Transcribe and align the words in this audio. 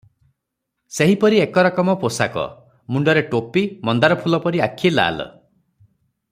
ସେହିପରି 0.99 1.41
ଏକ 1.43 1.65
ରକମ 1.67 1.95
ପୋଷାକ, 2.05 2.47
ମୁଣ୍ଡରେ 2.95 3.23
ଟୋପି, 3.35 3.65
ମନ୍ଦାରଫୁଲ 3.91 4.43
ପରି 4.47 4.67
ଆଖି 4.71 4.95
ଲାଲ। 4.97 5.31